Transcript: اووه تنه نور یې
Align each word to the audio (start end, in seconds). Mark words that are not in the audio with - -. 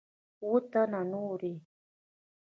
اووه 0.41 0.59
تنه 0.71 1.01
نور 1.11 1.39
یې 1.49 1.55